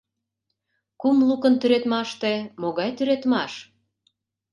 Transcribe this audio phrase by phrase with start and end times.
[1.01, 3.53] Кум лукын тӱредмаште могай тӱредмаш?